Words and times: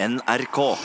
NRK. 0.00 0.76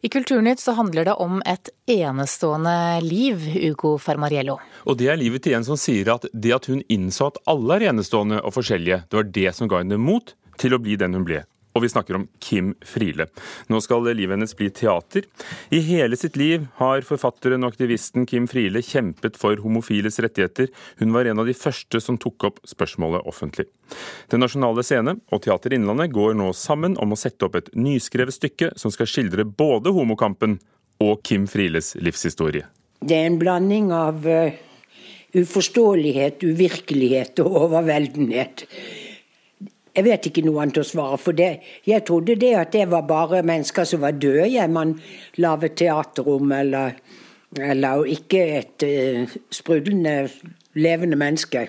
I 0.00 0.08
Kulturnytt 0.08 0.60
så 0.60 0.72
handler 0.72 1.04
det 1.04 1.12
om 1.12 1.42
et 1.44 1.68
enestående 1.86 3.00
liv, 3.04 3.44
Ugo 3.68 3.98
Fermariello. 4.00 4.56
Og 4.88 4.96
det 4.96 5.10
er 5.12 5.20
livet 5.20 5.44
til 5.44 5.58
en 5.58 5.66
som 5.66 5.76
sier 5.76 6.08
at 6.14 6.24
det 6.32 6.54
at 6.56 6.70
hun 6.72 6.80
innså 6.88 7.28
at 7.28 7.36
alle 7.52 7.76
er 7.76 7.90
enestående 7.90 8.40
og 8.40 8.56
forskjellige, 8.56 9.02
det 9.10 9.20
var 9.20 9.28
det 9.36 9.52
som 9.60 9.68
ga 9.68 9.82
henne 9.84 10.00
mot 10.00 10.32
til 10.56 10.72
å 10.72 10.80
bli 10.80 10.96
den 10.96 11.20
hun 11.20 11.28
ble. 11.28 11.44
Og 11.78 11.84
vi 11.84 11.90
snakker 11.92 12.16
om 12.18 12.26
Kim 12.42 12.72
Friele. 12.82 13.28
Nå 13.70 13.78
skal 13.84 14.02
livet 14.08 14.34
hennes 14.34 14.54
bli 14.58 14.66
teater. 14.74 15.28
I 15.70 15.78
hele 15.86 16.18
sitt 16.18 16.34
liv 16.40 16.64
har 16.80 17.04
forfatteren 17.06 17.62
og 17.62 17.76
aktivisten 17.76 18.26
Kim 18.26 18.48
Friele 18.50 18.82
kjempet 18.82 19.38
for 19.38 19.60
homofiles 19.62 20.18
rettigheter. 20.18 20.72
Hun 20.98 21.14
var 21.14 21.30
en 21.30 21.38
av 21.38 21.46
de 21.46 21.54
første 21.54 22.00
som 22.02 22.18
tok 22.18 22.48
opp 22.50 22.58
spørsmålet 22.66 23.28
offentlig. 23.30 23.68
Den 24.32 24.42
nasjonale 24.42 24.82
scene 24.82 25.14
og 25.30 25.44
Teater 25.44 25.76
Innlandet 25.76 26.10
går 26.16 26.34
nå 26.38 26.50
sammen 26.56 26.98
om 26.98 27.14
å 27.14 27.20
sette 27.20 27.46
opp 27.46 27.60
et 27.60 27.70
nyskrevet 27.78 28.34
stykke 28.34 28.72
som 28.80 28.90
skal 28.90 29.06
skildre 29.10 29.46
både 29.46 29.94
homokampen 29.94 30.58
og 31.04 31.22
Kim 31.22 31.46
Frieles 31.46 31.94
livshistorie. 32.02 32.66
Det 32.98 33.14
er 33.14 33.28
en 33.28 33.38
blanding 33.38 33.92
av 33.94 34.26
uh, 34.26 34.50
uforståelighet, 35.38 36.42
uvirkelighet 36.42 37.38
og 37.44 37.62
overveldenhet. 37.68 38.66
Jeg 39.96 40.04
vet 40.06 40.28
ikke 40.28 40.44
noe 40.46 40.62
annet 40.62 40.80
å 40.82 40.86
svare, 40.86 41.18
for 41.20 41.36
det. 41.36 41.60
jeg 41.86 42.04
trodde 42.06 42.36
det 42.38 42.54
at 42.56 42.72
det 42.72 42.88
var 42.90 43.06
bare 43.08 43.42
mennesker 43.42 43.84
som 43.88 44.04
var 44.04 44.12
døde, 44.12 44.48
jeg 44.48 44.70
man 44.70 44.98
laget 45.36 45.76
teater 45.76 46.28
om, 46.28 46.52
eller, 46.52 46.98
eller 47.56 48.04
ikke 48.06 48.44
et 48.58 48.86
uh, 48.86 49.38
sprudlende, 49.50 50.28
levende 50.74 51.16
menneske. 51.16 51.68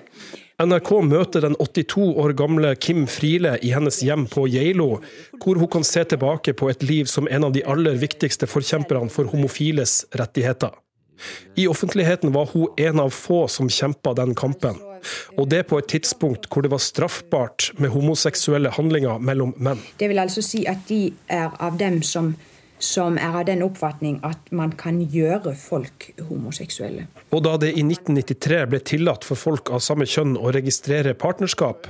NRK 0.60 0.90
møter 1.08 1.40
den 1.40 1.56
82 1.56 2.10
år 2.20 2.34
gamle 2.36 2.74
Kim 2.76 3.06
Friele 3.08 3.54
i 3.64 3.70
hennes 3.72 4.02
hjem 4.04 4.26
på 4.28 4.44
Geilo, 4.52 4.98
hvor 5.40 5.56
hun 5.56 5.70
kan 5.72 5.86
se 5.88 6.04
tilbake 6.04 6.52
på 6.52 6.68
et 6.68 6.84
liv 6.84 7.08
som 7.08 7.28
en 7.32 7.48
av 7.48 7.54
de 7.56 7.64
aller 7.64 7.96
viktigste 7.96 8.48
forkjemperne 8.50 9.08
for 9.08 9.30
homofiles 9.32 10.02
rettigheter. 10.20 10.76
I 11.56 11.66
offentligheten 11.68 12.32
var 12.36 12.52
hun 12.52 12.68
en 12.76 13.00
av 13.00 13.10
få 13.10 13.46
som 13.48 13.72
kjempa 13.72 14.12
den 14.20 14.34
kampen. 14.36 14.76
Og 15.38 15.48
det 15.50 15.64
på 15.70 15.80
et 15.80 15.88
tidspunkt 15.90 16.48
hvor 16.50 16.64
det 16.64 16.72
var 16.72 16.82
straffbart 16.82 17.70
med 17.78 17.92
homoseksuelle 17.94 18.72
handlinger 18.76 19.18
mellom 19.18 19.54
menn. 19.58 19.82
Det 20.00 20.10
vil 20.10 20.22
altså 20.22 20.44
si 20.44 20.64
at 20.70 20.82
de 20.88 21.10
er 21.28 21.50
av 21.60 21.78
dem 21.80 22.00
som, 22.06 22.34
som 22.80 23.18
er 23.20 23.36
av 23.42 23.44
den 23.48 23.62
oppfatning 23.64 24.18
at 24.26 24.50
man 24.56 24.72
kan 24.80 25.02
gjøre 25.12 25.54
folk 25.58 26.10
homoseksuelle. 26.28 27.06
Og 27.30 27.44
da 27.44 27.54
det 27.60 27.74
i 27.76 27.84
1993 27.84 28.64
ble 28.72 28.80
tillatt 28.92 29.28
for 29.28 29.38
folk 29.38 29.70
av 29.70 29.84
samme 29.84 30.08
kjønn 30.08 30.36
å 30.40 30.52
registrere 30.56 31.14
partnerskap, 31.18 31.88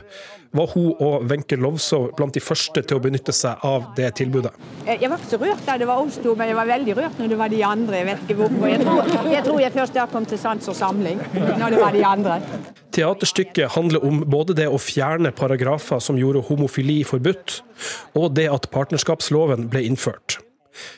var 0.51 0.67
hun 0.75 0.95
og 0.99 1.29
Wenche 1.31 1.55
Lovsov 1.61 2.09
blant 2.19 2.35
de 2.35 2.43
første 2.43 2.83
til 2.83 2.99
å 2.99 3.03
benytte 3.03 3.33
seg 3.35 3.63
av 3.67 3.93
det 3.95 4.09
tilbudet. 4.19 4.51
Jeg 4.89 5.07
var 5.07 5.21
ikke 5.21 5.31
så 5.31 5.39
rørt 5.39 5.63
da 5.69 5.77
det 5.79 5.87
var 5.87 6.03
oss 6.03 6.19
to, 6.23 6.35
men 6.39 6.51
jeg 6.51 6.59
var 6.59 6.71
veldig 6.73 6.97
rørt 6.99 7.23
når 7.23 7.31
det 7.31 7.39
var 7.39 7.53
de 7.53 7.63
andre. 7.69 8.01
Jeg 8.01 8.09
vet 8.09 8.25
ikke 8.27 8.39
hvorfor. 8.41 8.67
Jeg 8.67 8.83
tror 8.83 9.31
jeg, 9.31 9.45
tror 9.47 9.63
jeg 9.63 9.75
først 9.79 9.99
da 10.01 10.09
kom 10.11 10.27
til 10.27 10.43
sans 10.43 10.71
og 10.73 10.79
samling, 10.79 11.23
når 11.61 11.77
det 11.77 11.81
var 11.85 11.95
de 11.95 12.05
andre. 12.09 12.41
Teaterstykket 12.91 13.77
handler 13.77 14.03
om 14.07 14.25
både 14.27 14.59
det 14.59 14.67
å 14.67 14.81
fjerne 14.83 15.31
paragrafer 15.31 16.03
som 16.03 16.19
gjorde 16.19 16.43
homofili 16.51 17.01
forbudt, 17.07 17.61
og 18.19 18.33
det 18.35 18.51
at 18.51 18.67
partnerskapsloven 18.75 19.71
ble 19.71 19.87
innført. 19.87 20.40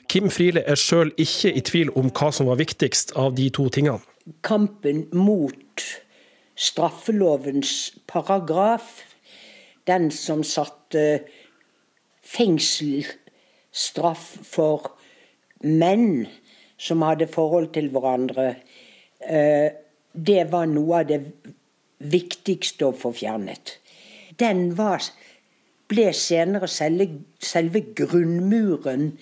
Kim 0.09 0.31
Friele 0.31 0.63
er 0.67 0.75
sjøl 0.79 1.13
ikke 1.21 1.53
i 1.53 1.61
tvil 1.65 1.91
om 1.99 2.11
hva 2.11 2.33
som 2.35 2.47
var 2.51 2.59
viktigst 2.61 3.13
av 3.19 3.35
de 3.39 3.51
to 3.55 3.69
tingene. 3.73 4.01
Kampen 4.47 5.07
mot 5.17 5.83
straffelovens 6.55 7.95
paragraf 8.07 9.03
den 9.87 10.11
som 10.15 10.45
satte 10.47 11.21
fengselsstraff 12.23 14.39
for 14.47 14.93
menn 15.63 16.27
som 16.83 17.03
hadde 17.07 17.27
forhold 17.31 17.73
til 17.75 17.91
hverandre, 17.95 18.55
eh, 19.21 19.71
det 20.13 20.53
var 20.53 20.67
noe 20.67 21.01
av 21.01 21.07
det 21.11 21.21
viktigste 21.99 22.91
å 22.91 22.97
få 22.97 23.13
fjernet. 23.15 23.79
Den 24.39 24.77
var, 24.77 25.03
ble 25.89 26.11
senere 26.17 26.69
selve, 26.71 27.09
selve 27.39 27.85
grunnmuren 27.95 29.13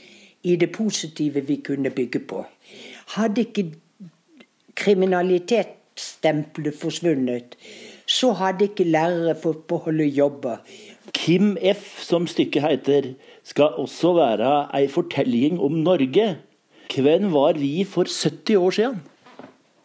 i 0.42 0.56
det 0.56 0.72
positive 0.72 1.40
vi 1.46 1.56
kunne 1.64 1.90
bygge 1.90 2.18
på. 2.18 2.44
Hadde 3.16 3.40
ikke 3.40 3.72
kriminalitetsstempelet 4.76 6.74
forsvunnet, 6.80 7.56
så 8.06 8.32
hadde 8.32 8.64
ikke 8.70 8.84
lærere 8.84 9.34
fått 9.42 9.66
beholde 9.68 10.04
jobber. 10.04 10.56
Kim 11.12 11.56
F, 11.74 12.02
som 12.02 12.26
stykket 12.26 12.62
heter, 12.62 13.02
skal 13.44 13.64
også 13.82 14.12
være 14.14 14.68
ei 14.78 14.88
fortelling 14.88 15.60
om 15.60 15.72
Norge. 15.72 16.36
Hvem 16.94 17.32
var 17.32 17.52
vi 17.58 17.84
for 17.84 18.04
70 18.04 18.56
år 18.56 18.70
siden? 18.70 19.00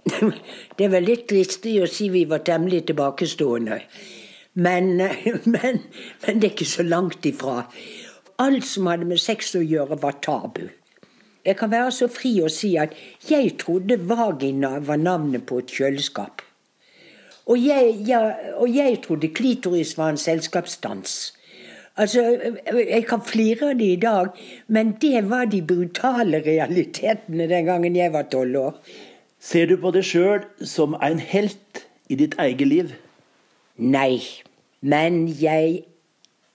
Det 0.77 0.85
er 0.85 0.89
vel 0.93 1.03
litt 1.09 1.29
dristig 1.29 1.81
å 1.81 1.87
si 1.89 2.09
vi 2.13 2.25
var 2.29 2.43
temmelig 2.45 2.85
tilbakestående. 2.89 3.79
Men, 4.55 4.91
men, 5.55 5.81
men, 6.25 6.39
det 6.39 6.43
er 6.43 6.53
ikke 6.53 6.69
så 6.69 6.83
langt 6.85 7.25
ifra. 7.25 7.63
Alt 8.37 8.65
som 8.67 8.87
hadde 8.91 9.07
med 9.07 9.21
sex 9.21 9.53
å 9.55 9.63
gjøre, 9.63 9.99
var 10.01 10.19
tabu. 10.23 10.67
Jeg 11.45 11.59
kan 11.59 11.71
være 11.71 11.91
så 11.93 12.07
fri 12.09 12.33
å 12.41 12.49
si 12.49 12.73
at 12.81 12.95
jeg 13.29 13.53
trodde 13.61 13.99
vagina 14.09 14.79
var 14.83 14.97
navnet 14.97 15.45
på 15.45 15.61
et 15.61 15.71
kjøleskap. 15.71 16.41
Og 17.45 17.61
jeg, 17.61 17.93
ja, 18.09 18.21
og 18.57 18.71
jeg 18.73 19.03
trodde 19.05 19.29
klitoris 19.37 19.93
var 19.99 20.13
en 20.13 20.21
selskapsdans. 20.21 21.33
Altså, 21.95 22.21
Jeg 22.75 23.05
kan 23.07 23.21
flire 23.23 23.69
av 23.69 23.77
det 23.79 23.91
i 23.93 23.99
dag, 24.01 24.33
men 24.67 24.95
det 25.01 25.29
var 25.29 25.45
de 25.45 25.61
brutale 25.61 26.41
realitetene 26.43 27.47
den 27.47 27.65
gangen 27.69 27.95
jeg 27.95 28.11
var 28.11 28.27
tolv 28.31 28.59
år. 28.59 28.79
Ser 29.39 29.69
du 29.69 29.77
på 29.77 29.93
deg 29.93 30.03
sjøl 30.03 30.43
som 30.65 30.97
en 30.99 31.21
helt 31.21 31.85
i 32.09 32.17
ditt 32.19 32.35
eget 32.41 32.67
liv? 32.67 32.95
Nei, 33.77 34.19
men 34.81 35.27
jeg 35.39 35.85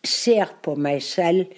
ser 0.07 0.55
på 0.65 0.77
meg 0.81 1.03
selv 1.05 1.53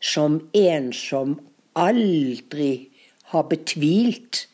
som 0.00 0.38
en 0.54 0.92
som 0.94 1.38
aldri 1.78 2.88
har 3.32 3.48
betvilt 3.50 4.46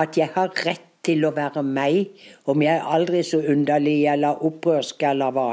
at 0.00 0.18
jeg 0.18 0.32
har 0.34 0.50
rett 0.66 0.90
til 1.04 1.26
å 1.28 1.34
være 1.36 1.62
meg, 1.66 2.14
om 2.48 2.62
jeg 2.64 2.78
er 2.78 2.90
aldri 2.96 3.20
så 3.26 3.42
underlig 3.52 4.06
eller 4.10 4.40
opprørsk 4.46 5.04
eller 5.10 5.34
hva. 5.36 5.48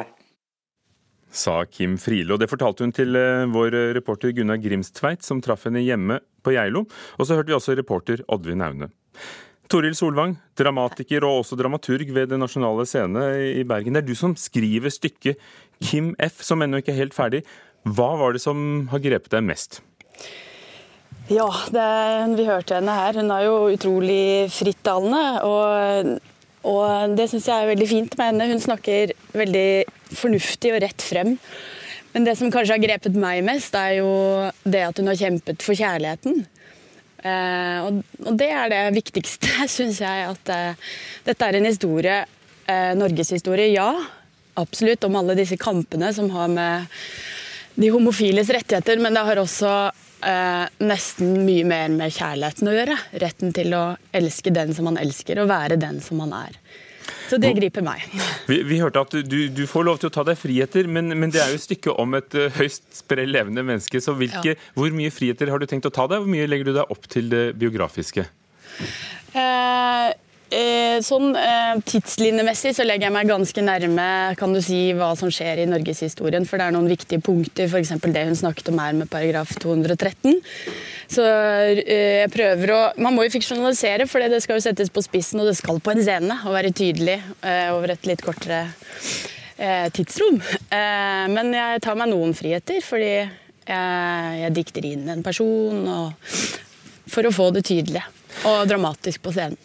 Sa 1.32 1.62
Kim 1.68 1.98
Friele, 2.00 2.34
og 2.34 2.42
det 2.42 2.50
fortalte 2.52 2.84
hun 2.84 2.94
til 2.96 3.16
eh, 3.16 3.48
vår 3.52 3.76
reporter 3.96 4.34
Gunnar 4.36 4.60
Grimstveit, 4.64 5.24
som 5.24 5.44
traff 5.44 5.68
henne 5.68 5.84
hjemme 5.84 6.20
på 6.44 6.56
Geilo. 6.56 6.86
Og 7.20 7.28
så 7.28 7.38
hørte 7.38 7.52
vi 7.52 7.56
også 7.56 7.76
reporter 7.80 8.24
Oddvin 8.32 8.64
Aune. 8.66 8.92
Toril 9.72 9.94
Solvang, 9.96 10.34
dramatiker 10.60 11.24
og 11.24 11.46
også 11.46 11.56
dramaturg 11.56 12.10
ved 12.12 12.34
Det 12.34 12.40
Nasjonale 12.42 12.84
Scene 12.90 13.22
i 13.56 13.64
Bergen. 13.64 13.96
Det 13.96 14.02
er 14.02 14.10
du 14.10 14.18
som 14.20 14.34
skriver 14.36 14.92
stykket 14.92 15.40
Kim 15.80 16.12
F, 16.20 16.42
som 16.44 16.60
ennå 16.60 16.82
ikke 16.82 16.92
er 16.92 17.00
helt 17.06 17.16
ferdig. 17.16 17.46
Hva 17.88 18.10
var 18.20 18.36
det 18.36 18.42
som 18.44 18.90
har 18.92 19.00
grepet 19.00 19.32
deg 19.32 19.46
mest? 19.48 19.80
Ja, 21.32 21.48
det, 21.72 21.88
vi 22.36 22.50
hørte 22.50 22.82
henne 22.82 22.98
her. 23.00 23.22
Hun 23.22 23.32
er 23.32 23.48
jo 23.48 23.56
utrolig 23.72 24.52
frittalende. 24.52 25.24
Og, 25.48 26.12
og 26.68 27.16
det 27.16 27.30
syns 27.32 27.48
jeg 27.48 27.64
er 27.64 27.72
veldig 27.72 27.88
fint 27.94 28.18
med 28.20 28.34
henne. 28.34 28.50
Hun 28.52 28.64
snakker 28.68 29.16
veldig 29.40 29.68
fornuftig 30.12 30.76
og 30.76 30.84
rett 30.84 31.06
frem. 31.14 31.38
Men 32.12 32.28
det 32.28 32.36
som 32.36 32.52
kanskje 32.52 32.76
har 32.76 32.84
grepet 32.84 33.16
meg 33.16 33.40
mest, 33.48 33.72
er 33.80 34.02
jo 34.02 34.12
det 34.68 34.84
at 34.90 35.00
hun 35.00 35.08
har 35.14 35.22
kjempet 35.22 35.64
for 35.64 35.80
kjærligheten. 35.80 36.44
Eh, 37.22 37.80
og, 37.86 38.02
det 38.40 38.50
er 38.50 38.72
det 38.72 38.82
viktigste, 38.98 39.52
syns 39.76 40.02
jeg. 40.04 40.30
At 40.32 40.54
eh, 40.54 40.90
dette 41.28 41.48
er 41.48 41.60
en 41.60 41.70
historie, 41.70 42.18
eh, 42.66 42.92
norgeshistorie, 42.98 43.72
ja. 43.76 43.92
Absolutt, 44.60 45.06
om 45.08 45.16
alle 45.20 45.38
disse 45.40 45.58
kampene 45.60 46.12
som 46.14 46.30
har 46.34 46.52
med 46.52 46.90
de 47.80 47.88
homofiles 47.94 48.50
rettigheter, 48.52 49.00
men 49.00 49.16
det 49.16 49.24
har 49.24 49.40
også 49.40 49.72
eh, 50.28 50.66
nesten 50.84 51.46
mye 51.48 51.66
mer 51.68 51.94
med 51.94 52.14
kjærligheten 52.14 52.68
å 52.68 52.76
gjøre. 52.76 52.98
Retten 53.24 53.54
til 53.56 53.76
å 53.78 53.84
elske 54.18 54.54
den 54.54 54.76
som 54.76 54.90
man 54.90 55.00
elsker, 55.02 55.40
og 55.42 55.52
være 55.52 55.80
den 55.82 56.02
som 56.04 56.20
man 56.22 56.36
er. 56.44 56.58
Så 57.32 57.40
det 57.40 57.54
griper 57.56 57.84
meg. 57.86 58.04
Vi, 58.50 58.58
vi 58.68 58.80
hørte 58.82 59.06
at 59.06 59.14
du, 59.24 59.38
du, 59.48 59.62
får 59.70 59.86
lov 59.88 60.02
til 60.02 60.10
å 60.10 60.14
ta 60.14 60.26
deg 60.28 60.40
friheter, 60.40 60.90
men, 60.92 61.14
men 61.16 61.32
det 61.32 61.40
er 61.40 61.54
jo 61.54 61.60
et 61.62 61.64
stykke 61.64 61.96
om 62.02 62.18
et 62.20 62.36
uh, 62.36 62.50
høyst 62.58 62.90
sprell 62.98 63.32
levende 63.32 63.64
menneske. 63.64 64.02
Så 64.04 64.18
hvilke, 64.20 64.58
ja. 64.58 64.72
hvor 64.76 64.92
mye 64.96 65.14
friheter 65.14 65.52
har 65.54 65.62
du 65.62 65.70
tenkt 65.70 65.88
å 65.88 65.94
ta 65.96 66.10
deg? 66.12 66.26
Hvor 66.26 66.34
mye 66.34 66.50
legger 66.50 66.68
du 66.68 66.76
deg 66.76 66.92
opp 66.92 67.08
til 67.12 67.32
det 67.32 67.46
biografiske? 67.62 68.28
Eh, 69.32 70.10
sånn 71.06 71.32
eh, 71.40 71.80
Tidslinjemessig 71.88 72.74
så 72.76 72.84
legger 72.84 73.08
jeg 73.08 73.16
meg 73.16 73.30
ganske 73.30 73.64
nærme 73.64 74.08
kan 74.40 74.52
du 74.52 74.60
si, 74.64 74.92
hva 74.98 75.14
som 75.20 75.32
skjer 75.32 75.64
i 75.64 75.68
norgeshistorien. 75.70 76.48
For 76.48 76.60
det 76.60 76.68
er 76.68 76.76
noen 76.76 76.90
viktige 76.92 77.24
punkter, 77.24 77.70
f.eks. 77.70 77.94
det 78.04 78.26
hun 78.28 78.38
snakket 78.38 78.72
om 78.74 78.82
her 78.84 78.96
med 78.98 79.10
paragraf 79.12 79.54
213. 79.64 80.40
Så 81.12 81.26
eh, 81.26 82.22
jeg 82.24 82.32
prøver 82.36 82.76
å 82.76 82.80
Man 83.02 83.16
må 83.16 83.26
jo 83.28 83.34
fiksjonalisere, 83.34 84.08
for 84.12 84.24
det 84.24 84.42
skal 84.44 84.60
jo 84.60 84.66
settes 84.68 84.92
på 84.92 85.04
spissen, 85.06 85.42
og 85.44 85.52
det 85.52 85.58
skal 85.60 85.80
på 85.84 85.96
en 85.96 86.04
scene. 86.04 86.40
Og 86.46 86.56
være 86.56 86.74
tydelig 86.76 87.20
over 87.72 87.96
et 87.96 88.10
litt 88.10 88.24
kortere 88.26 88.66
eh, 89.62 89.88
tidsrom. 89.94 90.42
Eh, 90.68 91.28
men 91.32 91.54
jeg 91.56 91.84
tar 91.86 92.00
meg 92.00 92.12
noen 92.12 92.36
friheter, 92.38 92.82
fordi 92.86 93.14
jeg 93.72 94.50
dikter 94.58 94.84
inn 94.90 95.06
en 95.14 95.22
person 95.24 95.86
og, 95.88 96.32
for 97.08 97.30
å 97.30 97.32
få 97.32 97.52
det 97.56 97.62
tydelig 97.70 98.02
og 98.50 98.66
dramatisk 98.68 99.22
på 99.24 99.32
scenen. 99.36 99.60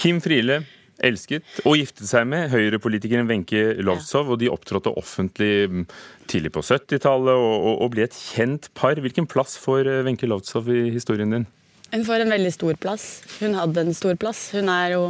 Kim 0.00 0.20
Friele 0.24 0.62
elsket 1.04 1.44
og 1.66 1.76
giftet 1.76 2.08
seg 2.08 2.24
med 2.28 2.50
høyrepolitikeren 2.52 3.28
Wenche 3.28 3.76
Lowzow, 3.84 4.32
og 4.32 4.40
de 4.40 4.48
opptrådte 4.52 4.92
offentlig 4.96 5.68
mm, 5.68 5.84
tidlig 6.30 6.52
på 6.54 6.64
70-tallet 6.64 7.36
og, 7.36 7.66
og, 7.82 7.90
ble 7.92 8.06
et 8.06 8.16
kjent 8.16 8.70
par. 8.76 8.98
Hvilken 9.02 9.28
plass 9.28 9.56
får 9.60 9.90
eh, 9.90 10.02
Wenche 10.06 10.28
Lowzow 10.30 10.70
i 10.72 10.88
historien 10.94 11.34
din? 11.34 11.46
Hun 11.92 12.06
får 12.06 12.24
en 12.24 12.32
veldig 12.34 12.52
stor 12.54 12.80
plass. 12.80 13.06
Hun 13.38 13.54
hadde 13.58 13.84
en 13.86 13.96
stor 13.96 14.16
plass. 14.20 14.48
Hun 14.56 14.70
er 14.72 14.96
jo 14.96 15.04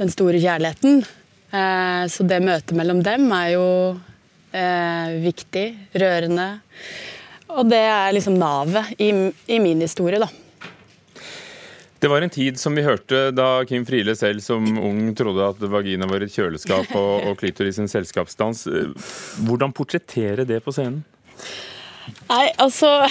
den 0.00 0.12
store 0.12 0.40
kjærligheten. 0.42 1.04
Eh, 1.52 2.04
så 2.12 2.26
det 2.26 2.42
møtet 2.44 2.76
mellom 2.78 3.04
dem 3.06 3.28
er 3.36 3.52
jo 3.54 3.68
eh, 4.56 5.14
viktig, 5.22 5.68
rørende. 6.00 6.48
Og 7.56 7.68
det 7.70 7.84
er 7.86 8.16
liksom 8.16 8.36
navet 8.40 8.96
i, 8.98 9.12
i 9.52 9.60
min 9.62 9.84
historie, 9.84 10.20
da. 10.20 10.28
Det 11.98 12.08
var 12.12 12.20
en 12.20 12.30
tid 12.30 12.58
som 12.60 12.74
vi 12.76 12.84
hørte 12.84 13.30
da 13.32 13.64
Kim 13.68 13.86
Friele 13.88 14.12
selv 14.16 14.42
som 14.44 14.66
ung 14.78 15.14
trodde 15.16 15.46
at 15.48 15.62
vagina 15.72 16.08
var 16.10 16.24
et 16.24 16.34
kjøleskap 16.34 16.92
og, 16.92 17.30
og 17.30 17.38
klitoris 17.40 17.80
en 17.80 17.88
selskapsdans. 17.88 18.66
Hvordan 19.46 19.72
portrettere 19.76 20.44
det 20.48 20.60
på 20.64 20.74
scenen? 20.76 21.00
Nei, 22.26 22.46
altså 22.62 22.88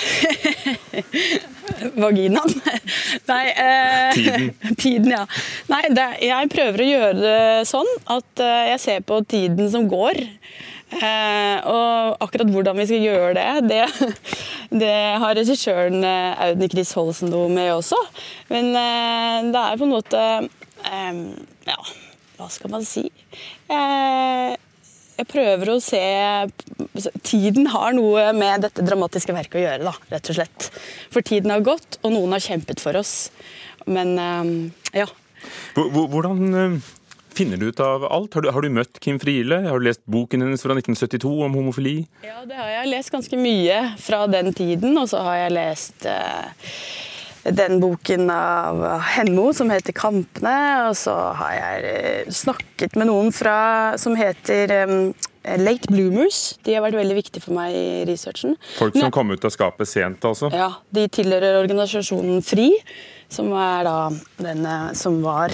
Vaginaen? 1.96 2.62
Nei 3.32 3.46
eh, 3.52 4.14
Tiden. 4.14 4.54
tiden, 4.84 5.12
ja. 5.12 5.26
Nei, 5.72 5.82
det, 5.96 6.06
jeg 6.26 6.50
prøver 6.54 6.84
å 6.84 6.88
gjøre 6.90 7.18
det 7.20 7.68
sånn 7.70 7.92
at 8.16 8.44
eh, 8.44 8.64
jeg 8.74 8.80
ser 8.84 9.06
på 9.08 9.20
tiden 9.28 9.70
som 9.74 9.88
går. 9.92 10.20
Eh, 10.96 11.58
og 11.66 12.22
akkurat 12.24 12.52
hvordan 12.54 12.78
vi 12.78 12.86
skal 12.88 13.02
gjøre 13.04 13.32
det, 13.36 13.48
det, 13.72 14.12
det 14.84 14.98
har 15.22 15.36
regissøren 15.36 16.04
eh, 16.06 16.44
Audny 16.48 16.70
Chris 16.72 16.94
Holsen 16.96 17.34
noe 17.34 17.50
med 17.52 17.74
også. 17.74 18.00
Men 18.54 18.66
eh, 18.80 19.38
det 19.52 19.64
er 19.64 19.82
på 19.82 19.88
en 19.88 19.96
måte 19.96 20.22
eh, 20.86 21.14
Ja, 21.68 21.80
hva 22.38 22.48
skal 22.54 22.70
man 22.76 22.84
si? 22.88 23.06
Jeg 25.16 25.28
prøver 25.32 25.72
å 25.72 25.78
se 25.84 26.02
Tiden 27.26 27.70
har 27.72 27.96
noe 27.96 28.28
med 28.36 28.66
dette 28.66 28.84
dramatiske 28.86 29.36
verket 29.36 29.60
å 29.60 29.64
gjøre, 29.64 29.88
da, 29.88 29.94
rett 30.14 30.32
og 30.32 30.38
slett. 30.38 30.68
For 31.14 31.26
tiden 31.26 31.54
har 31.54 31.64
gått, 31.66 32.00
og 32.04 32.14
noen 32.16 32.36
har 32.36 32.44
kjempet 32.44 32.84
for 32.84 32.98
oss. 33.00 33.32
Men 33.86 34.16
eh, 34.20 35.02
ja. 35.02 35.08
Hvordan 35.76 36.80
finner 37.36 37.60
du 37.60 37.68
ut 37.68 37.80
av 37.84 38.06
alt? 38.08 38.34
Har 38.34 38.46
du, 38.46 38.52
har 38.56 38.64
du, 38.64 38.70
møtt 38.72 39.00
Kim 39.04 39.20
Friele? 39.20 39.60
Har 39.68 39.80
du 39.80 39.88
lest 39.90 40.04
boken 40.10 40.46
hennes 40.46 40.64
fra 40.64 40.76
1972 40.78 41.34
om 41.48 41.58
homofili? 41.60 41.98
Ja, 42.26 42.44
det 42.48 42.58
har 42.60 42.72
jeg 42.72 42.92
lest 42.94 43.12
ganske 43.14 43.40
mye 43.40 43.82
fra 44.02 44.24
den 44.32 44.54
tiden. 44.56 44.96
Og 45.02 45.10
så 45.12 45.24
har 45.26 45.44
jeg 45.44 45.56
lest 45.58 46.08
eh, 46.10 46.72
den 47.54 47.80
boken 47.80 48.30
av 48.30 48.82
Henmo 49.16 49.54
som 49.54 49.70
heter 49.70 49.94
'Kampene'. 49.94 50.90
Og 50.90 50.96
så 50.98 51.14
har 51.14 51.54
jeg 51.54 51.84
eh, 51.92 52.32
snakket 52.32 52.96
med 52.96 53.08
noen 53.08 53.32
fra, 53.32 53.98
som 53.98 54.16
heter 54.16 54.72
um, 54.84 55.14
Late 55.62 55.92
Bloomers. 55.92 56.58
De 56.66 56.74
har 56.74 56.82
vært 56.82 56.98
veldig 56.98 57.18
viktige 57.20 57.44
for 57.44 57.54
meg 57.54 57.76
i 57.76 58.06
researchen. 58.10 58.58
Folk 58.80 58.98
som 58.98 59.14
kom 59.14 59.32
ut 59.32 59.46
av 59.46 59.54
skapet 59.54 59.90
sent, 59.90 60.26
altså? 60.26 60.50
Ja. 60.54 60.72
De 60.90 61.06
tilhører 61.08 61.62
organisasjonen 61.62 62.42
FRI 62.46 62.72
som 63.30 63.50
den 64.38 64.68
som 64.94 65.22
var 65.24 65.54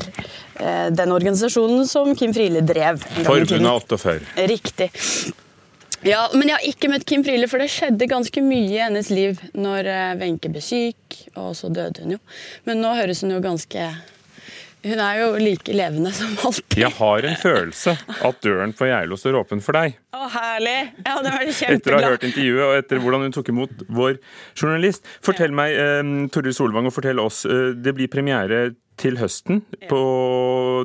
eh, 0.59 0.87
den 0.91 1.11
organisasjonen 1.11 1.87
som 1.87 2.15
Kim 2.15 2.33
Friele 2.33 2.61
drev. 2.61 3.03
Forbundet 3.23 3.67
48. 3.67 4.19
Riktig. 4.47 4.91
Ja, 6.07 6.29
Men 6.33 6.49
jeg 6.49 6.57
har 6.57 6.65
ikke 6.65 6.89
møtt 6.89 7.05
Kim 7.05 7.21
Friele, 7.25 7.49
for 7.49 7.61
det 7.61 7.69
skjedde 7.69 8.07
ganske 8.09 8.41
mye 8.41 8.71
i 8.71 8.79
hennes 8.81 9.11
liv 9.13 9.41
når 9.53 9.89
eh, 9.91 10.15
Wenche 10.21 10.49
ble 10.49 10.63
syk, 10.65 11.19
og 11.35 11.53
så 11.57 11.69
døde 11.69 12.01
hun 12.01 12.15
jo. 12.15 12.21
Men 12.65 12.81
nå 12.81 12.95
høres 12.97 13.21
hun 13.21 13.35
jo 13.35 13.43
ganske 13.43 13.91
hun 14.81 14.97
er 14.97 15.19
jo 15.19 15.25
like 15.37 15.73
levende 15.77 16.09
som 16.17 16.31
alltid. 16.41 16.79
Jeg 16.81 16.89
har 16.97 17.25
en 17.29 17.37
følelse 17.37 17.93
at 18.25 18.39
døren 18.41 18.73
på 18.73 18.87
Geilo 18.89 19.17
står 19.19 19.37
åpen 19.43 19.61
for 19.61 19.77
deg. 19.77 19.97
Å, 20.17 20.25
herlig! 20.33 20.77
Ja, 21.05 21.19
det 21.21 21.33
var 21.35 21.45
kjempeglad. 21.45 21.75
Etter 21.77 21.93
å 21.93 21.99
ha 21.99 22.09
hørt 22.15 22.25
intervjuet 22.25 22.63
og 22.65 22.77
etter 22.79 23.03
hvordan 23.03 23.27
hun 23.27 23.35
tok 23.35 23.51
imot 23.53 23.83
vår 23.93 24.17
journalist. 24.57 25.05
Fortell 25.21 25.53
meg, 25.53 25.77
eh, 25.77 26.01
Toril 26.33 26.57
Solvang, 26.57 26.89
og 26.89 26.95
fortell 26.97 27.21
oss. 27.21 27.43
Eh, 27.45 27.75
det 27.77 27.93
blir 27.97 28.09
premiere 28.11 28.71
til 29.01 29.17
høsten. 29.19 29.61
På, 29.89 30.01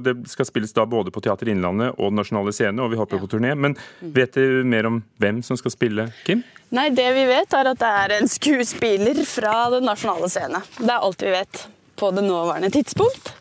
det 0.02 0.14
skal 0.30 0.48
spilles 0.48 0.74
da 0.76 0.86
både 0.88 1.12
på 1.14 1.22
Teater 1.24 1.50
Innlandet 1.52 1.94
og 1.96 2.10
Den 2.10 2.20
nasjonale 2.22 2.54
scene, 2.56 2.82
og 2.82 2.92
vi 2.92 3.00
håper 3.00 3.18
ja. 3.18 3.22
på 3.22 3.30
turné. 3.36 3.52
Men 3.54 3.76
mm. 3.76 4.12
vet 4.16 4.38
du 4.38 4.62
mer 4.68 4.88
om 4.88 5.00
hvem 5.22 5.42
som 5.46 5.58
skal 5.60 5.74
spille 5.74 6.08
Kim? 6.26 6.44
Nei, 6.74 6.88
det 6.96 7.06
vi 7.14 7.26
vet 7.28 7.54
er 7.54 7.70
at 7.70 7.82
det 7.82 7.92
er 8.02 8.16
en 8.18 8.30
skuespiller 8.30 9.20
fra 9.28 9.68
Den 9.76 9.86
nasjonale 9.88 10.30
scene. 10.32 10.62
Det 10.80 10.90
er 10.90 10.98
alt 10.98 11.22
vi 11.22 11.34
vet 11.36 11.66
på 11.96 12.10
det 12.16 12.24
nåværende 12.26 12.72
tidspunkt. 12.74 13.32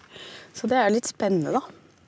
Så 0.55 0.69
det 0.71 0.77
er 0.79 0.93
litt 0.93 1.09
spennende, 1.09 1.57
da. 1.57 1.63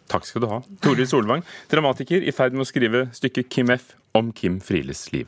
Takk 0.07 0.23
skal 0.23 0.43
du 0.43 0.47
ha. 0.47 0.61
Toril 0.83 1.07
Solvang, 1.09 1.43
dramatiker 1.71 2.23
i 2.23 2.31
ferd 2.31 2.55
med 2.55 2.63
å 2.63 2.69
skrive 2.69 3.07
stykket 3.15 3.49
Kim 3.51 3.73
F 3.73 3.91
om 4.15 4.31
Kim 4.31 4.61
Frieles 4.63 5.09
liv. 5.11 5.27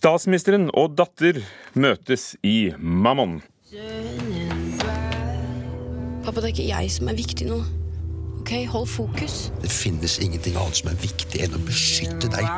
Statsministeren 0.00 0.70
og 0.80 0.94
datter 0.96 1.42
møtes 1.76 2.30
i 2.40 2.70
Mammon. 2.80 3.42
Pappa, 6.24 6.38
det 6.40 6.46
er 6.46 6.54
ikke 6.54 6.68
jeg 6.70 6.92
som 6.94 7.10
er 7.12 7.18
viktig 7.18 7.48
nå. 7.50 7.58
Ok, 8.38 8.54
Hold 8.72 8.88
fokus. 8.88 9.34
Det 9.60 9.68
finnes 9.68 10.14
ingenting 10.24 10.56
annet 10.56 10.80
som 10.80 10.88
er 10.88 10.96
viktig 11.02 11.42
enn 11.44 11.52
å 11.52 11.60
beskytte 11.66 12.30
deg. 12.32 12.48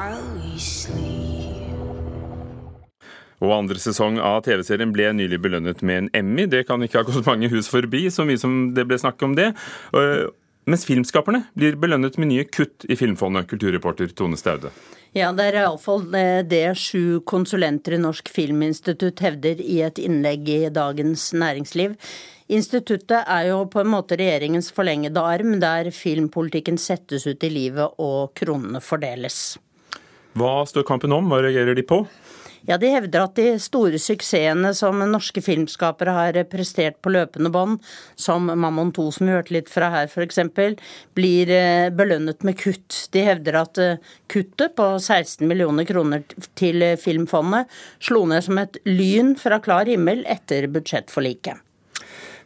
Og 3.43 3.57
andre 3.57 3.83
sesong 3.83 4.21
av 4.23 4.45
TV-serien 4.47 4.95
ble 4.95 5.11
nylig 5.19 5.41
belønnet 5.43 5.83
med 5.83 6.05
en 6.05 6.13
Emmy. 6.23 6.47
Det 6.47 6.63
kan 6.69 6.87
ikke 6.87 7.03
ha 7.03 7.09
gått 7.11 7.27
mange 7.27 7.51
hus 7.51 7.67
forbi, 7.67 8.05
så 8.07 8.23
mye 8.29 8.39
som 8.39 8.69
det 8.77 8.87
ble 8.87 9.03
snakk 9.03 9.19
om 9.27 9.35
det. 9.35 9.51
Mens 10.65 10.85
filmskaperne 10.87 11.43
blir 11.59 11.75
belønnet 11.75 12.15
med 12.23 12.31
nye 12.31 12.45
kutt 12.47 12.85
i 12.87 12.95
Filmfondet, 12.95 13.49
kulturreporter 13.51 14.13
Tone 14.15 14.39
Staude. 14.39 14.71
Ja, 15.13 15.33
det 15.35 15.49
er 15.51 15.59
iallfall 15.65 16.05
det 16.49 16.63
sju 16.79 17.19
konsulenter 17.29 17.97
i 17.97 18.01
Norsk 18.01 18.31
Filminstitutt 18.33 19.21
hevder 19.21 19.59
i 19.61 19.81
et 19.85 19.99
innlegg 20.01 20.47
i 20.49 20.61
Dagens 20.73 21.33
Næringsliv. 21.35 21.99
Instituttet 22.53 23.27
er 23.27 23.49
jo 23.51 23.65
på 23.73 23.83
en 23.83 23.91
måte 23.91 24.17
regjeringens 24.21 24.71
forlengede 24.77 25.21
arm, 25.21 25.59
der 25.61 25.91
filmpolitikken 25.95 26.79
settes 26.79 27.27
ut 27.27 27.43
i 27.43 27.51
livet 27.51 27.99
og 27.99 28.33
kronene 28.39 28.81
fordeles. 28.85 29.59
Hva 30.39 30.63
står 30.69 30.87
kampen 30.89 31.13
om, 31.13 31.27
hva 31.29 31.43
reagerer 31.43 31.77
de 31.77 31.85
på? 31.85 32.05
Ja, 32.69 32.79
De 32.79 32.91
hevder 32.93 33.25
at 33.25 33.35
de 33.39 33.57
store 33.63 33.99
suksessene 33.99 34.71
som 34.79 35.01
norske 35.11 35.43
filmskapere 35.43 36.15
har 36.15 36.39
prestert 36.51 37.01
på 37.03 37.11
løpende 37.11 37.51
bånd, 37.51 37.81
som 38.15 38.47
Mammon 38.47 38.93
2, 38.95 39.09
som 39.17 39.27
vi 39.27 39.35
hørte 39.35 39.57
litt 39.57 39.73
fra 39.73 39.91
her 39.95 40.11
f.eks., 40.11 40.39
blir 41.19 41.51
eh, 41.51 41.89
belønnet 41.91 42.47
med 42.47 42.59
kutt. 42.61 43.09
De 43.15 43.25
hevder 43.27 43.59
at 43.65 43.83
eh, 43.83 44.13
kuttet 44.31 44.77
på 44.79 44.89
16 45.01 45.43
millioner 45.49 45.89
kroner 45.89 46.23
til 46.59 46.87
Filmfondet 47.03 47.71
slo 48.03 48.25
ned 48.31 48.47
som 48.47 48.63
et 48.63 48.79
lyn 48.87 49.35
fra 49.41 49.59
klar 49.63 49.91
himmel 49.91 50.23
etter 50.31 50.69
budsjettforliket. 50.71 51.59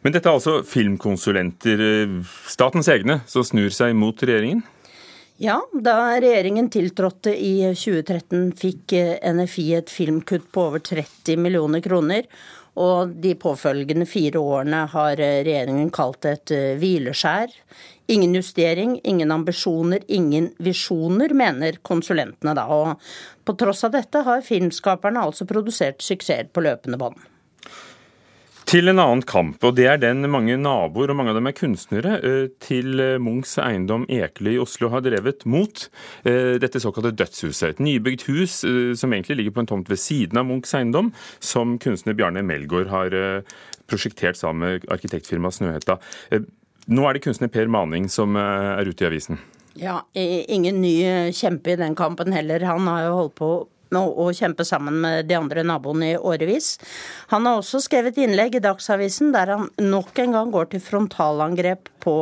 Men 0.05 0.13
dette 0.13 0.29
er 0.29 0.37
altså 0.37 0.61
filmkonsulenter, 0.65 1.81
eh, 1.83 2.17
statens 2.49 2.89
egne, 2.89 3.21
som 3.29 3.45
snur 3.45 3.69
seg 3.73 3.93
mot 3.97 4.17
regjeringen? 4.17 4.65
Ja, 5.37 5.59
da 5.71 6.17
regjeringen 6.17 6.65
tiltrådte 6.73 7.29
i 7.29 7.59
2013 7.77 8.55
fikk 8.57 8.93
eh, 8.97 9.19
NFI 9.21 9.65
et 9.77 9.91
filmkutt 9.93 10.47
på 10.49 10.63
over 10.71 10.81
30 10.81 11.37
millioner 11.37 11.83
kroner. 11.85 12.25
Og 12.81 13.13
de 13.21 13.35
påfølgende 13.37 14.07
fire 14.09 14.41
årene 14.41 14.79
har 14.89 15.21
eh, 15.21 15.43
regjeringen 15.45 15.91
kalt 15.93 16.25
et 16.25 16.55
eh, 16.55 16.73
hvileskjær. 16.81 17.53
Ingen 18.17 18.33
justering, 18.33 18.97
ingen 19.05 19.35
ambisjoner, 19.35 20.01
ingen 20.09 20.49
visjoner, 20.57 21.37
mener 21.37 21.77
konsulentene 21.85 22.57
da. 22.57 22.65
Og 22.73 23.45
på 23.45 23.59
tross 23.61 23.85
av 23.85 23.93
dette 23.93 24.25
har 24.25 24.41
filmskaperne 24.41 25.21
altså 25.21 25.45
produsert 25.45 26.01
suksess 26.01 26.49
på 26.49 26.65
løpende 26.65 26.97
bånd. 26.97 27.21
Til 28.67 28.91
en 28.91 28.99
annen 28.99 29.21
kamp, 29.23 29.61
og 29.63 29.77
det 29.77 29.85
er 29.87 29.99
den 30.01 30.27
mange 30.27 30.57
naboer, 30.59 31.13
og 31.13 31.15
mange 31.15 31.31
av 31.31 31.37
dem 31.37 31.47
er 31.47 31.53
kunstnere, 31.55 32.17
eh, 32.19 32.49
til 32.59 32.99
eh, 32.99 33.13
Munchs 33.15 33.53
eiendom 33.63 34.03
Ekely 34.11 34.57
i 34.57 34.59
Oslo 34.59 34.89
har 34.91 35.05
drevet 35.05 35.45
mot 35.47 35.85
eh, 36.27 36.57
dette 36.59 36.81
såkalte 36.83 37.13
dødshuset. 37.15 37.77
Et 37.77 37.79
nybygd 37.79 38.25
hus 38.27 38.57
som 38.99 39.15
egentlig 39.15 39.37
ligger 39.39 39.55
på 39.55 39.63
en 39.63 39.69
tomt 39.71 39.87
ved 39.87 40.01
siden 40.03 40.41
av 40.41 40.49
Munchs 40.49 40.75
eiendom, 40.75 41.13
som 41.39 41.77
kunstner 41.79 42.17
Bjarne 42.19 42.43
Melgaard 42.43 42.91
har 42.91 43.15
prosjektert 43.87 44.35
sammen 44.35 44.65
med 44.65 44.89
arkitektfirmaet 44.91 45.61
Snøhetta. 45.61 45.95
Nå 46.91 47.07
er 47.07 47.15
det 47.15 47.23
kunstner 47.23 47.51
Per 47.53 47.71
Maning 47.71 48.11
som 48.11 48.35
er 48.35 48.83
ute 48.83 49.05
i 49.05 49.07
avisen. 49.07 49.39
Ja, 49.79 50.01
ingen 50.11 50.81
ny 50.83 51.31
kjempe 51.31 51.71
i 51.71 51.79
den 51.79 51.95
kampen 51.95 52.35
heller. 52.35 52.67
Han 52.67 52.91
har 52.91 53.07
jo 53.07 53.17
holdt 53.21 53.37
på 53.39 53.51
og 53.95 54.35
kjempe 54.35 54.65
sammen 54.67 54.99
med 55.03 55.29
de 55.29 55.37
andre 55.37 55.63
naboene 55.63 56.11
i 56.11 56.17
årevis. 56.17 56.75
Han 57.31 57.47
har 57.47 57.59
også 57.59 57.81
skrevet 57.83 58.19
innlegg 58.19 58.57
i 58.57 58.63
Dagsavisen 58.63 59.31
der 59.35 59.53
han 59.53 59.69
nok 59.79 60.17
en 60.19 60.35
gang 60.35 60.51
går 60.51 60.71
til 60.73 60.83
frontalangrep 60.83 61.91
på 62.03 62.17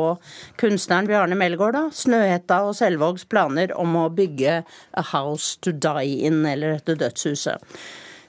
kunstneren 0.60 1.08
Bjarne 1.10 1.38
Melgaard, 1.38 1.78
Snøhetta 1.92 2.62
og 2.66 2.76
Selvågs 2.78 3.26
planer 3.28 3.74
om 3.76 3.96
å 3.98 4.08
bygge 4.14 4.62
A 4.62 5.06
House 5.12 5.58
to 5.60 5.72
Die 5.72 6.20
In, 6.26 6.44
eller 6.46 6.78
dette 6.78 6.98
dødshuset. 7.00 7.62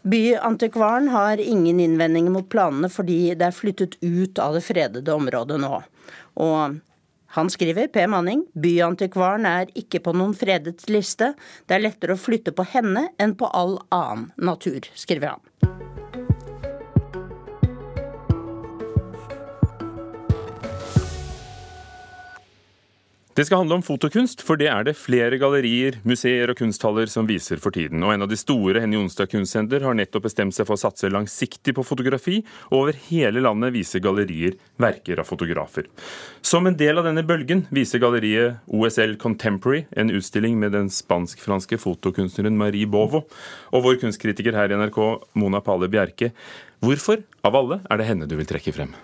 Byantikvaren 0.08 1.10
har 1.12 1.38
ingen 1.42 1.80
innvendinger 1.84 2.32
mot 2.32 2.50
planene 2.50 2.90
fordi 2.92 3.34
det 3.36 3.50
er 3.50 3.56
flyttet 3.56 3.98
ut 4.02 4.40
av 4.40 4.56
det 4.56 4.64
fredede 4.64 5.14
området 5.14 5.58
nå. 5.60 5.82
Og 6.40 6.78
han 7.36 7.50
skriver, 7.52 7.90
P. 7.92 8.06
Manning, 8.08 8.46
byantikvaren 8.56 9.48
er 9.50 9.74
ikke 9.78 10.02
på 10.06 10.14
noen 10.16 10.36
fredet 10.38 10.88
liste. 10.92 11.34
Det 11.68 11.78
er 11.78 11.84
lettere 11.84 12.16
å 12.16 12.22
flytte 12.22 12.56
på 12.56 12.66
henne 12.72 13.10
enn 13.20 13.36
på 13.38 13.52
all 13.52 13.78
annen 13.92 14.32
natur, 14.40 14.88
skriver 14.96 15.36
han. 15.36 15.87
Det 23.38 23.44
skal 23.46 23.60
handle 23.62 23.76
om 23.78 23.84
fotokunst, 23.86 24.40
for 24.42 24.58
det 24.58 24.66
er 24.74 24.88
det 24.88 24.96
flere 24.98 25.38
gallerier, 25.38 26.00
museer 26.10 26.50
og 26.50 26.58
kunsthaller 26.58 27.06
som 27.06 27.28
viser 27.30 27.60
for 27.62 27.70
tiden. 27.70 28.02
Og 28.02 28.10
en 28.16 28.26
av 28.26 28.30
de 28.32 28.38
store, 28.40 28.82
Henny 28.82 28.98
Onsdag 28.98 29.30
kunstsenter, 29.30 29.84
har 29.86 29.94
nettopp 29.94 30.24
bestemt 30.26 30.56
seg 30.58 30.66
for 30.66 30.74
å 30.74 30.82
satse 30.82 31.12
langsiktig 31.14 31.76
på 31.78 31.84
fotografi, 31.86 32.40
og 32.72 32.80
over 32.80 32.98
hele 33.12 33.44
landet 33.46 33.76
viser 33.76 34.02
gallerier 34.02 34.56
verker 34.82 35.22
av 35.22 35.30
fotografer. 35.30 35.86
Som 36.42 36.66
en 36.66 36.80
del 36.80 36.98
av 36.98 37.06
denne 37.06 37.22
bølgen 37.30 37.68
viser 37.70 38.02
galleriet 38.02 38.58
OSL 38.74 39.14
Contemporary 39.22 39.84
en 39.94 40.10
utstilling 40.18 40.58
med 40.58 40.74
den 40.74 40.90
spansk-franske 40.90 41.78
fotokunstneren 41.84 42.58
Marie 42.58 42.90
Bovo, 42.90 43.28
og 43.70 43.86
vår 43.86 44.02
kunstkritiker 44.02 44.58
her 44.58 44.74
i 44.74 44.82
NRK, 44.82 44.98
Mona 45.38 45.62
Pale 45.62 45.92
Bjerke. 45.94 46.32
Hvorfor, 46.82 47.22
av 47.46 47.62
alle, 47.62 47.84
er 47.86 48.02
det 48.02 48.10
henne 48.10 48.26
du 48.26 48.34
vil 48.42 48.50
trekke 48.50 48.74
frem? 48.74 48.98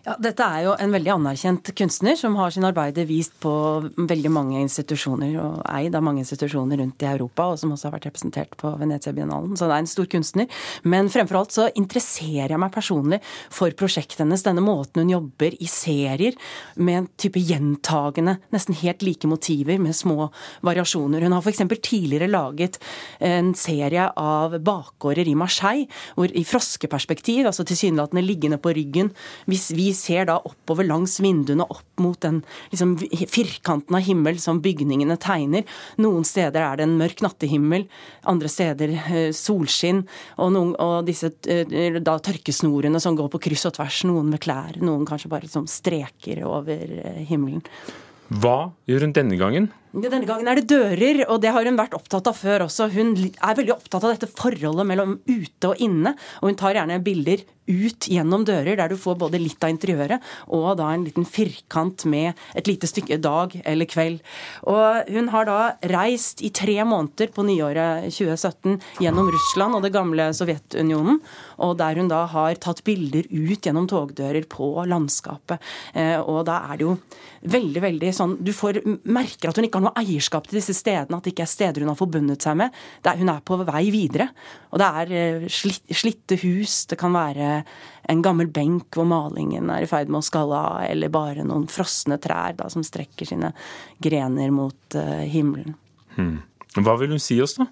Ja, 0.00 0.14
dette 0.16 0.40
er 0.40 0.62
jo 0.64 0.72
en 0.80 0.94
veldig 0.94 1.10
anerkjent 1.12 1.70
kunstner 1.76 2.16
som 2.16 2.32
har 2.40 2.52
sin 2.54 2.64
arbeider 2.64 3.04
vist 3.04 3.34
på 3.42 3.52
veldig 3.98 4.30
mange 4.32 4.62
institusjoner 4.62 5.34
og 5.42 5.58
eid 5.68 5.96
av 5.96 6.04
mange 6.06 6.22
institusjoner 6.22 6.80
rundt 6.80 7.04
i 7.04 7.08
Europa, 7.10 7.50
og 7.50 7.58
som 7.60 7.74
også 7.74 7.88
har 7.88 7.94
vært 7.98 8.06
representert 8.08 8.56
på 8.60 8.70
Venezia-biennalen. 8.80 9.58
Så 9.60 9.68
det 9.68 9.76
er 9.76 9.84
en 9.84 9.90
stor 9.90 10.08
kunstner. 10.08 10.62
Men 10.88 11.10
fremfor 11.12 11.42
alt 11.42 11.52
så 11.52 11.66
interesserer 11.76 12.54
jeg 12.54 12.62
meg 12.62 12.72
personlig 12.72 13.18
for 13.52 13.76
prosjektet 13.76 14.22
hennes. 14.24 14.44
Denne 14.46 14.64
måten 14.64 15.02
hun 15.02 15.12
jobber 15.12 15.58
i 15.60 15.68
serier 15.68 16.38
med 16.80 17.02
en 17.02 17.10
type 17.20 17.44
gjentagende, 17.44 18.38
nesten 18.56 18.80
helt 18.80 19.04
like 19.04 19.28
motiver 19.28 19.76
med 19.84 19.98
små 19.98 20.30
variasjoner. 20.64 21.28
Hun 21.28 21.36
har 21.36 21.44
f.eks. 21.44 21.60
tidligere 21.76 22.30
laget 22.32 22.80
en 23.20 23.52
serie 23.52 24.08
av 24.16 24.56
bakgårder 24.64 25.28
i 25.28 25.36
Marseille, 25.36 25.90
hvor 26.16 26.32
i 26.32 26.46
froskeperspektiv, 26.48 27.44
altså 27.52 27.68
tilsynelatende 27.68 28.24
liggende 28.24 28.62
på 28.62 28.72
ryggen, 28.80 29.12
hvis 29.44 29.68
vi 29.76 29.89
ser 29.96 30.26
da 30.30 30.38
oppover 30.46 30.86
langs 30.88 31.18
vinduene, 31.22 31.66
opp 31.68 32.02
mot 32.02 32.18
den 32.22 32.40
liksom, 32.72 32.96
firkanten 33.30 33.96
av 33.96 34.04
himmel 34.06 34.40
som 34.42 34.60
bygningene 34.64 35.16
tegner. 35.20 35.66
Noen 36.00 36.26
steder 36.28 36.64
er 36.64 36.80
det 36.80 36.86
en 36.86 36.98
mørk 37.00 37.24
nattehimmel, 37.24 37.86
andre 38.30 38.50
steder 38.52 38.94
eh, 39.00 39.30
solskinn, 39.36 40.04
og, 40.38 40.52
noen, 40.56 40.74
og 40.80 41.08
disse 41.08 41.32
eh, 41.50 41.98
da, 42.00 42.18
tørkesnorene 42.22 43.02
som 43.02 43.18
går 43.18 43.32
på 43.32 43.42
kryss 43.48 43.68
og 43.70 43.76
tvers. 43.78 44.04
Noen 44.08 44.30
med 44.32 44.42
klær, 44.42 44.78
noen 44.82 45.06
kanskje 45.08 45.32
bare 45.32 45.48
liksom, 45.48 45.68
streker 45.70 46.44
over 46.48 46.96
eh, 47.00 47.24
himmelen. 47.28 47.64
Hva 48.30 48.70
gjør 48.86 49.08
hun 49.08 49.14
denne 49.16 49.36
gangen? 49.40 49.72
Denne 49.90 50.22
gangen 50.22 50.46
er 50.46 50.60
det 50.60 50.68
dører, 50.70 51.24
og 51.26 51.40
det 51.42 51.50
har 51.50 51.66
hun 51.66 51.78
vært 51.78 51.96
opptatt 51.98 52.28
av 52.30 52.36
før 52.38 52.66
også. 52.68 52.86
Hun 52.94 53.16
er 53.18 53.56
veldig 53.58 53.74
opptatt 53.74 54.04
av 54.04 54.12
dette 54.14 54.28
forholdet 54.30 54.86
mellom 54.86 55.16
ute 55.26 55.72
og 55.72 55.82
inne, 55.82 56.14
og 56.38 56.52
hun 56.52 56.58
tar 56.60 56.76
gjerne 56.78 57.00
bilder 57.02 57.42
ut 57.70 58.08
gjennom 58.10 58.44
dører, 58.46 58.76
der 58.78 58.90
du 58.90 58.98
får 58.98 59.18
både 59.20 59.40
litt 59.40 59.62
av 59.62 59.72
interiøret 59.72 60.24
og 60.50 60.72
da 60.80 60.90
en 60.94 61.04
liten 61.06 61.26
firkant 61.28 62.04
med 62.10 62.38
et 62.58 62.68
lite 62.68 62.88
stykke 62.90 63.20
dag 63.22 63.54
eller 63.62 63.88
kveld. 63.90 64.20
Og 64.70 65.10
hun 65.10 65.30
har 65.34 65.48
da 65.48 65.58
reist 65.92 66.42
i 66.46 66.52
tre 66.54 66.78
måneder 66.82 67.30
på 67.34 67.44
nyåret 67.46 68.10
2017 68.10 68.78
gjennom 69.04 69.30
Russland 69.30 69.78
og 69.78 69.84
det 69.86 69.92
gamle 69.94 70.30
Sovjetunionen, 70.36 71.20
og 71.62 71.76
der 71.80 72.00
hun 72.00 72.10
da 72.10 72.24
har 72.32 72.58
tatt 72.60 72.82
bilder 72.86 73.28
ut 73.30 73.66
gjennom 73.66 73.88
togdører 73.90 74.46
på 74.50 74.72
landskapet. 74.90 75.60
Eh, 75.94 76.18
og 76.20 76.44
da 76.48 76.62
er 76.70 76.80
det 76.80 76.88
jo 76.88 76.96
veldig, 77.40 77.80
veldig 77.80 78.10
sånn 78.12 78.32
Du 78.44 78.50
får 78.52 78.80
merker 79.08 79.50
at 79.50 79.56
hun 79.56 79.66
ikke 79.66 79.79
har 79.79 79.79
noe 79.84 79.94
eierskap 80.00 80.48
til 80.48 80.58
disse 80.60 80.74
stedene, 80.76 81.18
at 81.18 81.26
det 81.26 81.34
ikke 81.34 81.46
er 81.46 81.52
steder 81.52 81.84
hun 81.84 81.92
har 81.92 81.98
forbundet 81.98 82.44
seg 82.44 82.58
med. 82.60 82.76
Er, 83.04 83.18
hun 83.20 83.32
er 83.32 83.42
på 83.44 83.58
vei 83.62 83.84
videre. 83.94 84.28
Og 84.70 84.82
det 84.82 84.90
er 85.02 85.14
eh, 85.16 85.46
slitt, 85.52 85.84
slitte 86.02 86.38
hus, 86.44 86.84
det 86.90 86.98
kan 87.00 87.14
være 87.16 87.62
en 88.10 88.24
gammel 88.24 88.50
benk 88.50 88.96
hvor 88.96 89.06
malingen 89.08 89.70
er 89.70 89.84
i 89.84 89.90
ferd 89.90 90.10
med 90.10 90.22
å 90.22 90.26
skalle 90.26 90.58
av, 90.58 90.82
eller 90.88 91.12
bare 91.12 91.46
noen 91.46 91.68
frosne 91.70 92.18
trær 92.22 92.56
da, 92.58 92.68
som 92.72 92.84
strekker 92.86 93.28
sine 93.28 93.52
grener 94.02 94.50
mot 94.54 94.98
uh, 94.98 95.22
himmelen. 95.30 95.76
Hmm. 96.16 96.40
Hva 96.78 96.94
vil 97.00 97.10
hun 97.10 97.22
si 97.22 97.40
oss, 97.42 97.56
da? 97.58 97.66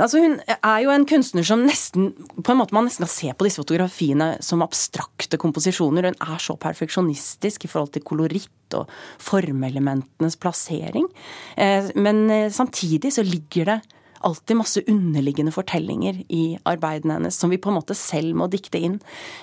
Altså, 0.00 0.20
hun 0.22 0.38
er 0.46 0.78
jo 0.84 0.92
en 0.94 1.04
kunstner 1.08 1.44
som 1.44 1.64
nesten 1.66 2.12
på 2.14 2.52
en 2.52 2.60
måte 2.60 2.76
man 2.76 2.86
nesten 2.86 3.04
kan 3.04 3.12
se 3.12 3.32
på 3.36 3.44
disse 3.44 3.60
fotografiene 3.60 4.30
som 4.44 4.62
abstrakte 4.64 5.40
komposisjoner. 5.40 6.08
Hun 6.08 6.20
er 6.24 6.40
så 6.40 6.56
perfeksjonistisk 6.60 7.66
i 7.66 7.70
forhold 7.72 7.92
til 7.96 8.06
koloritt 8.06 8.76
og 8.78 8.88
formelementenes 9.20 10.38
plassering. 10.40 11.08
Eh, 11.58 11.90
men 11.98 12.22
eh, 12.30 12.52
samtidig 12.54 13.12
så 13.18 13.26
ligger 13.26 13.74
det 13.74 13.80
alltid 14.26 14.56
masse 14.56 14.82
underliggende 14.86 15.52
fortellinger 15.54 16.22
i 16.28 16.58
arbeidene 16.68 17.16
hennes 17.18 17.38
som 17.40 17.50
vi 17.50 17.58
på 17.60 17.70
en 17.70 17.78
måte 17.78 17.96
selv 17.96 18.36
må 18.36 18.48
dikte 18.52 18.78
inn. 18.78 18.98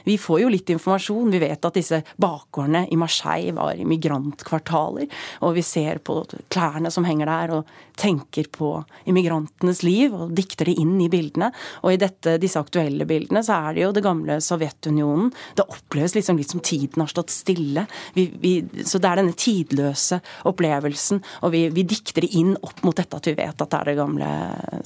Vi 0.05 0.17
får 0.21 0.41
jo 0.43 0.51
litt 0.53 0.69
informasjon. 0.73 1.31
Vi 1.33 1.41
vet 1.41 1.65
at 1.65 1.77
disse 1.77 2.01
bakgårdene 2.21 2.85
i 2.93 2.99
Marseille 2.99 3.55
var 3.57 3.77
i 3.77 3.87
migrantkvartaler. 3.89 5.09
Og 5.47 5.57
vi 5.57 5.65
ser 5.65 6.01
på 6.05 6.19
klærne 6.53 6.91
som 6.93 7.07
henger 7.07 7.29
der, 7.31 7.55
og 7.57 7.75
tenker 7.97 8.45
på 8.53 8.71
immigrantenes 9.09 9.81
liv 9.81 10.13
og 10.13 10.35
dikter 10.37 10.69
det 10.69 10.77
inn 10.77 10.99
i 11.01 11.09
bildene. 11.09 11.49
Og 11.81 11.95
i 11.95 12.01
dette, 12.01 12.37
disse 12.41 12.61
aktuelle 12.61 13.07
bildene 13.09 13.41
så 13.45 13.57
er 13.67 13.77
det 13.77 13.85
jo 13.87 13.93
det 13.95 14.05
gamle 14.05 14.37
Sovjetunionen. 14.43 15.31
Det 15.57 15.65
oppleves 15.65 16.13
liksom 16.17 16.37
litt 16.37 16.53
som 16.53 16.61
tiden 16.61 17.01
har 17.01 17.11
stått 17.11 17.33
stille. 17.33 17.87
Vi, 18.13 18.27
vi, 18.41 18.53
så 18.85 19.01
det 19.01 19.09
er 19.09 19.23
denne 19.23 19.37
tidløse 19.37 20.21
opplevelsen, 20.47 21.23
og 21.41 21.53
vi, 21.55 21.65
vi 21.73 21.87
dikter 21.87 22.25
det 22.25 22.33
inn 22.37 22.53
opp 22.61 22.83
mot 22.85 22.97
dette 22.97 23.17
at 23.17 23.29
vi 23.29 23.35
vet 23.37 23.57
at 23.57 23.73
det 23.73 23.81
er 23.81 23.91
det 23.91 23.97
gamle 23.97 24.31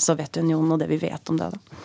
Sovjetunionen 0.02 0.76
og 0.76 0.82
det 0.82 0.90
vi 0.92 1.02
vet 1.02 1.34
om 1.34 1.40
det. 1.40 1.52
da. 1.54 1.82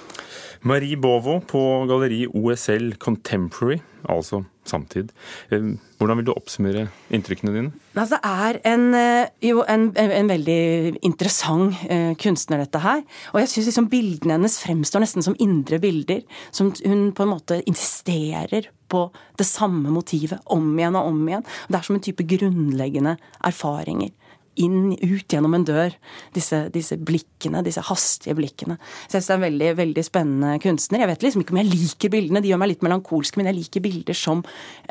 Marie 0.66 0.96
Bovo 0.98 1.38
på 1.46 1.60
galleri 1.88 2.24
OSL 2.26 2.96
Contemporary, 2.98 3.78
altså 4.08 4.42
samtid. 4.66 5.12
Eh, 5.54 5.76
hvordan 6.00 6.18
vil 6.18 6.26
du 6.26 6.32
oppsummere 6.34 6.86
inntrykkene 7.14 7.52
dine? 7.54 7.72
Altså, 7.94 8.16
det 8.16 8.30
er 8.30 8.58
en, 8.72 8.86
eh, 8.98 9.28
jo, 9.46 9.62
en, 9.68 9.88
en 9.94 10.30
veldig 10.30 10.96
interessant 11.06 11.76
eh, 11.90 12.14
kunstner, 12.18 12.64
dette 12.64 12.82
her. 12.82 13.04
Og 13.32 13.40
jeg 13.42 13.52
syns 13.52 13.70
liksom 13.70 13.90
bildene 13.92 14.38
hennes 14.38 14.58
fremstår 14.62 15.04
nesten 15.04 15.26
som 15.26 15.38
indre 15.42 15.78
bilder. 15.82 16.24
Som 16.50 16.72
hun 16.82 17.12
på 17.14 17.26
en 17.26 17.34
måte 17.36 17.60
insisterer 17.66 18.70
på 18.90 19.06
det 19.38 19.46
samme 19.46 19.92
motivet 19.94 20.42
om 20.52 20.66
igjen 20.74 20.98
og 20.98 21.12
om 21.12 21.24
igjen. 21.28 21.46
Det 21.68 21.78
er 21.78 21.86
som 21.86 21.98
en 21.98 22.06
type 22.06 22.26
grunnleggende 22.26 23.16
erfaringer 23.46 24.14
inn, 24.62 24.94
ut 24.94 25.32
gjennom 25.32 25.56
en 25.56 25.66
dør. 25.66 25.96
Disse, 26.36 26.64
disse 26.74 26.98
blikkene, 26.98 27.62
disse 27.66 27.84
hastige 27.88 28.36
blikkene. 28.38 28.78
Så 29.06 29.18
jeg 29.18 29.24
synes 29.24 29.28
det 29.28 29.34
er 29.34 29.40
en 29.40 29.46
veldig, 29.46 29.70
veldig 29.82 30.06
spennende 30.06 30.54
kunstner. 30.62 31.04
Jeg 31.04 31.12
vet 31.12 31.26
liksom 31.26 31.44
ikke 31.44 31.56
om 31.56 31.60
jeg 31.62 31.72
liker 31.72 32.14
bildene, 32.16 32.42
de 32.44 32.52
gjør 32.52 32.62
meg 32.62 32.72
litt 32.72 32.86
melankolsk, 32.86 33.38
men 33.40 33.50
jeg 33.50 33.60
liker 33.60 33.84
bilder 33.84 34.18
som 34.18 34.42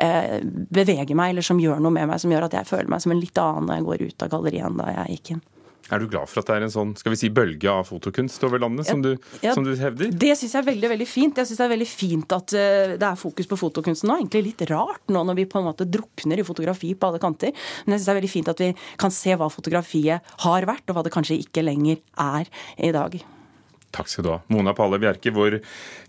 eh, 0.02 0.38
beveger 0.44 1.18
meg, 1.18 1.34
eller 1.34 1.46
som 1.46 1.60
gjør 1.62 1.82
noe 1.82 1.94
med 1.98 2.10
meg, 2.10 2.22
som 2.22 2.32
gjør 2.32 2.48
at 2.48 2.58
jeg 2.60 2.70
føler 2.70 2.92
meg 2.92 3.04
som 3.04 3.14
en 3.14 3.22
litt 3.22 3.42
annen 3.42 3.68
når 3.70 3.80
jeg 3.80 3.90
går 3.90 4.06
ut 4.06 4.26
av 4.26 4.32
galleriet 4.36 4.70
enn 4.70 4.80
da 4.80 4.90
jeg 4.94 5.18
gikk 5.18 5.36
inn. 5.36 5.44
Er 5.92 6.02
du 6.02 6.08
glad 6.10 6.26
for 6.26 6.42
at 6.42 6.48
det 6.48 6.56
er 6.56 6.64
en 6.66 6.72
sånn 6.72 6.92
skal 6.98 7.14
vi 7.14 7.18
si, 7.20 7.28
bølge 7.34 7.70
av 7.70 7.86
fotokunst 7.86 8.42
over 8.46 8.62
landet, 8.62 8.88
som 8.88 9.02
du, 9.04 9.12
ja, 9.44 9.52
som 9.54 9.66
du 9.66 9.70
hevder? 9.78 10.10
Det 10.10 10.32
syns 10.34 10.56
jeg 10.56 10.62
er 10.64 10.68
veldig 10.72 10.90
veldig 10.96 11.06
fint. 11.08 11.38
Jeg 11.38 11.50
synes 11.50 11.60
Det 11.60 11.66
er 11.66 11.74
veldig 11.74 11.88
fint 11.90 12.34
at 12.36 12.56
uh, 12.56 12.96
det 12.98 13.06
er 13.06 13.20
fokus 13.20 13.50
på 13.50 13.60
fotokunsten 13.60 14.10
nå. 14.10 14.18
Egentlig 14.24 14.44
litt 14.48 14.66
rart 14.72 15.14
nå 15.14 15.22
når 15.28 15.38
vi 15.40 15.46
på 15.50 15.60
en 15.62 15.68
måte 15.68 15.86
drukner 15.86 16.42
i 16.42 16.46
fotografi 16.46 16.92
på 16.98 17.10
alle 17.10 17.22
kanter. 17.22 17.54
Men 17.84 17.94
jeg 17.94 18.02
syns 18.02 18.10
det 18.10 18.14
er 18.16 18.20
veldig 18.20 18.34
fint 18.34 18.52
at 18.52 18.64
vi 18.64 18.72
kan 18.98 19.14
se 19.14 19.38
hva 19.38 19.50
fotografiet 19.52 20.36
har 20.46 20.68
vært, 20.68 20.86
og 20.90 20.98
hva 20.98 21.06
det 21.06 21.14
kanskje 21.14 21.38
ikke 21.44 21.64
lenger 21.66 22.02
er 22.26 22.50
i 22.82 22.92
dag. 22.96 23.18
Takk 23.96 24.10
skal 24.10 24.26
du 24.26 24.34
ha. 24.34 24.42
Mona 24.52 24.74
Palle 24.76 24.98
Bjerke, 25.00 25.32
vår 25.32 25.60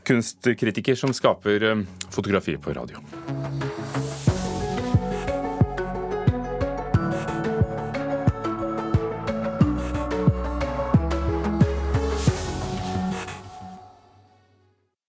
kunstkritiker 0.07 0.97
som 0.97 1.13
skaper 1.15 1.69
uh, 1.69 1.87
fotografi 2.09 2.57
på 2.57 2.73
radio. 2.75 3.03